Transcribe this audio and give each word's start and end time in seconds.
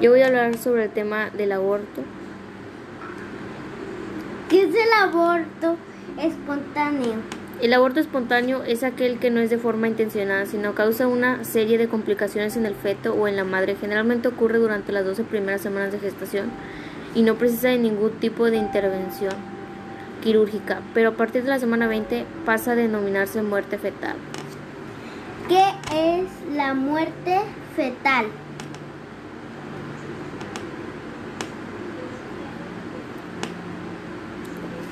Yo 0.00 0.10
voy 0.10 0.20
a 0.20 0.26
hablar 0.26 0.58
sobre 0.58 0.84
el 0.84 0.90
tema 0.90 1.30
del 1.30 1.52
aborto. 1.52 2.02
¿Qué 4.50 4.64
es 4.64 4.74
el 4.74 4.92
aborto 4.92 5.76
espontáneo? 6.20 7.14
El 7.62 7.72
aborto 7.72 8.00
espontáneo 8.00 8.62
es 8.62 8.84
aquel 8.84 9.18
que 9.18 9.30
no 9.30 9.40
es 9.40 9.48
de 9.48 9.56
forma 9.56 9.88
intencionada, 9.88 10.44
sino 10.44 10.74
causa 10.74 11.06
una 11.06 11.44
serie 11.44 11.78
de 11.78 11.88
complicaciones 11.88 12.58
en 12.58 12.66
el 12.66 12.74
feto 12.74 13.14
o 13.14 13.26
en 13.26 13.36
la 13.36 13.44
madre. 13.44 13.74
Generalmente 13.80 14.28
ocurre 14.28 14.58
durante 14.58 14.92
las 14.92 15.06
12 15.06 15.24
primeras 15.24 15.62
semanas 15.62 15.92
de 15.92 15.98
gestación 15.98 16.50
y 17.14 17.22
no 17.22 17.36
precisa 17.36 17.68
de 17.68 17.78
ningún 17.78 18.10
tipo 18.12 18.50
de 18.50 18.58
intervención 18.58 19.32
quirúrgica, 20.22 20.82
pero 20.92 21.10
a 21.10 21.12
partir 21.12 21.44
de 21.44 21.48
la 21.48 21.58
semana 21.58 21.86
20 21.86 22.26
pasa 22.44 22.72
a 22.72 22.76
denominarse 22.76 23.40
muerte 23.40 23.78
fetal. 23.78 24.16
¿Qué 25.48 25.64
es 25.90 26.28
la 26.54 26.74
muerte 26.74 27.40
fetal? 27.74 28.26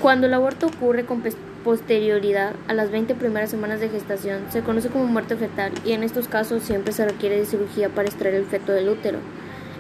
Cuando 0.04 0.26
el 0.26 0.34
aborto 0.34 0.66
ocurre 0.66 1.06
con 1.06 1.22
posterioridad 1.64 2.52
a 2.68 2.74
las 2.74 2.90
20 2.90 3.14
primeras 3.14 3.48
semanas 3.48 3.80
de 3.80 3.88
gestación, 3.88 4.42
se 4.50 4.60
conoce 4.60 4.90
como 4.90 5.06
muerte 5.06 5.34
fetal 5.34 5.72
y 5.82 5.92
en 5.92 6.02
estos 6.02 6.28
casos 6.28 6.62
siempre 6.62 6.92
se 6.92 7.06
requiere 7.06 7.38
de 7.38 7.46
cirugía 7.46 7.88
para 7.88 8.06
extraer 8.06 8.34
el 8.34 8.44
feto 8.44 8.72
del 8.72 8.90
útero. 8.90 9.20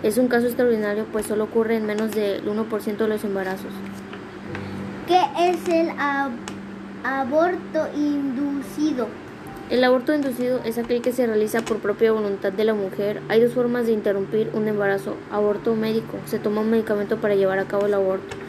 Es 0.02 0.16
un 0.16 0.28
caso 0.28 0.46
extraordinario 0.46 1.04
pues 1.12 1.26
solo 1.26 1.44
ocurre 1.44 1.76
en 1.76 1.84
menos 1.84 2.12
del 2.12 2.42
1% 2.42 2.96
de 2.96 3.06
los 3.08 3.22
embarazos. 3.22 3.70
¿Qué 5.06 5.20
es 5.38 5.68
el 5.68 5.90
aborto 7.04 7.86
inducido? 7.94 9.08
El 9.68 9.84
aborto 9.84 10.14
inducido 10.14 10.62
es 10.64 10.78
aquel 10.78 11.02
que 11.02 11.12
se 11.12 11.26
realiza 11.26 11.60
por 11.60 11.80
propia 11.80 12.12
voluntad 12.12 12.50
de 12.50 12.64
la 12.64 12.72
mujer. 12.72 13.20
Hay 13.28 13.42
dos 13.42 13.52
formas 13.52 13.84
de 13.84 13.92
interrumpir 13.92 14.50
un 14.54 14.68
embarazo. 14.68 15.16
Aborto 15.30 15.76
médico. 15.76 16.16
Se 16.24 16.38
toma 16.38 16.62
un 16.62 16.70
medicamento 16.70 17.18
para 17.18 17.34
llevar 17.34 17.58
a 17.58 17.66
cabo 17.66 17.84
el 17.84 17.92
aborto 17.92 18.43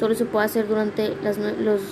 solo 0.00 0.14
se 0.14 0.24
puede 0.24 0.46
hacer 0.46 0.66
durante 0.66 1.14
las, 1.22 1.36
los, 1.36 1.82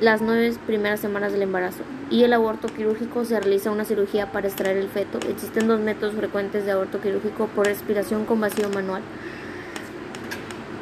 las 0.00 0.22
nueve 0.22 0.56
primeras 0.66 0.98
semanas 0.98 1.30
del 1.32 1.42
embarazo. 1.42 1.82
Y 2.10 2.24
el 2.24 2.32
aborto 2.32 2.68
quirúrgico 2.68 3.26
se 3.26 3.38
realiza 3.38 3.70
una 3.70 3.84
cirugía 3.84 4.32
para 4.32 4.48
extraer 4.48 4.78
el 4.78 4.88
feto. 4.88 5.18
Existen 5.28 5.68
dos 5.68 5.78
métodos 5.78 6.14
frecuentes 6.14 6.64
de 6.64 6.72
aborto 6.72 7.02
quirúrgico 7.02 7.46
por 7.48 7.66
respiración 7.66 8.24
con 8.24 8.40
vacío 8.40 8.70
manual. 8.70 9.02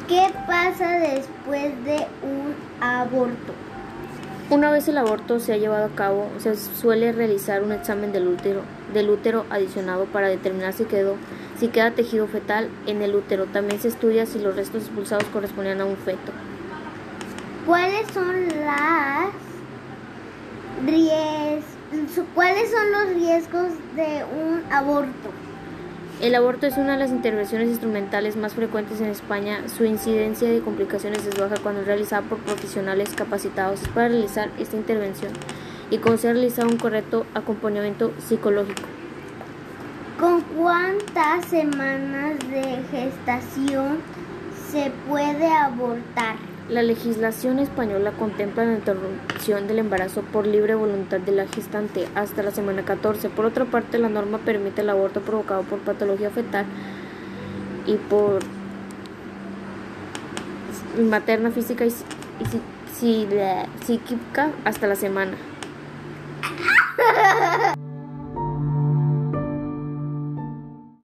¿Qué 0.07 0.33
pasa 0.47 0.99
después 0.99 1.83
de 1.83 2.07
un 2.23 2.55
aborto? 2.79 3.53
Una 4.49 4.71
vez 4.71 4.87
el 4.87 4.97
aborto 4.97 5.41
se 5.41 5.51
ha 5.51 5.57
llevado 5.57 5.83
a 5.83 5.89
cabo, 5.89 6.29
se 6.37 6.55
suele 6.55 7.11
realizar 7.11 7.61
un 7.61 7.73
examen 7.73 8.13
del 8.13 8.29
útero, 8.29 8.61
del 8.93 9.09
útero 9.09 9.45
adicionado 9.49 10.05
para 10.05 10.29
determinar 10.29 10.71
si 10.71 10.85
quedó 10.85 11.17
si 11.59 11.69
queda 11.69 11.91
tejido 11.91 12.27
fetal 12.27 12.69
en 12.85 13.01
el 13.01 13.15
útero. 13.15 13.45
También 13.45 13.81
se 13.81 13.87
estudia 13.87 14.25
si 14.25 14.39
los 14.39 14.55
restos 14.55 14.83
expulsados 14.83 15.25
correspondían 15.25 15.81
a 15.81 15.85
un 15.85 15.97
feto. 15.97 16.31
¿Cuáles 17.67 18.07
son 18.13 18.47
las 18.65 19.27
¿Cuáles 22.33 22.71
son 22.71 22.91
los 22.93 23.15
riesgos 23.15 23.73
de 23.97 24.23
un 24.23 24.63
aborto? 24.71 25.31
El 26.21 26.33
aborto 26.35 26.65
es 26.65 26.77
una 26.77 26.93
de 26.93 26.99
las 26.99 27.11
intervenciones 27.11 27.67
instrumentales 27.67 28.37
más 28.37 28.53
frecuentes 28.53 29.01
en 29.01 29.07
España. 29.07 29.67
Su 29.67 29.83
incidencia 29.83 30.49
de 30.49 30.61
complicaciones 30.61 31.25
es 31.25 31.37
baja 31.37 31.55
cuando 31.61 31.81
es 31.81 31.87
realizada 31.87 32.21
por 32.21 32.37
profesionales 32.37 33.09
capacitados 33.13 33.81
para 33.93 34.07
realizar 34.07 34.49
esta 34.57 34.77
intervención 34.77 35.33
y 35.91 35.97
con 35.97 36.17
se 36.17 36.31
realizar 36.31 36.65
un 36.65 36.77
correcto 36.77 37.25
acompañamiento 37.33 38.13
psicológico. 38.17 38.83
¿Con 40.17 40.39
cuántas 40.57 41.45
semanas 41.47 42.39
de 42.49 42.81
gestación 42.91 43.97
se 44.71 44.89
puede 45.09 45.51
abortar? 45.51 46.37
La 46.69 46.81
legislación 46.81 47.59
española 47.59 48.11
contempla 48.11 48.65
la 48.65 48.73
interrupción 48.73 49.67
del 49.69 49.79
embarazo 49.79 50.21
por 50.21 50.45
libre 50.45 50.75
voluntad 50.75 51.21
de 51.21 51.31
la 51.31 51.47
gestante 51.47 52.09
hasta 52.13 52.43
la 52.43 52.51
semana 52.51 52.83
14. 52.83 53.29
Por 53.29 53.45
otra 53.45 53.63
parte, 53.63 53.97
la 53.97 54.09
norma 54.09 54.39
permite 54.39 54.81
el 54.81 54.89
aborto 54.89 55.21
provocado 55.21 55.63
por 55.63 55.79
patología 55.79 56.29
fetal 56.29 56.65
y 57.85 57.95
por 57.95 58.39
materna 60.99 61.51
física 61.51 61.85
y, 61.85 61.93
psíquica 63.85 64.51
hasta 64.65 64.87
la 64.87 64.95
semana. 64.95 65.37